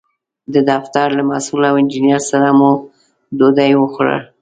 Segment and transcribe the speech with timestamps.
[0.53, 2.71] د دفتر له مسوول او انجینر سره مو
[3.37, 4.17] ډوډۍ وخوړه.